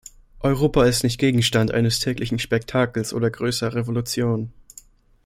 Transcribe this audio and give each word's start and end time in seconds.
Europa 0.41 0.83
ist 0.85 1.03
nicht 1.03 1.19
Gegenstand 1.19 1.69
eines 1.69 1.99
täglichen 1.99 2.39
Spektakels 2.39 3.13
oder 3.13 3.29
größerer 3.29 3.75
Revolutionen. 3.75 4.51